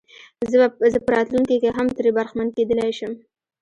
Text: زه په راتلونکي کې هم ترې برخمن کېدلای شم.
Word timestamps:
زه 0.95 0.99
په 1.05 1.09
راتلونکي 1.15 1.55
کې 1.61 1.69
هم 1.77 1.87
ترې 1.95 2.11
برخمن 2.17 2.47
کېدلای 2.55 2.91
شم. 2.97 3.13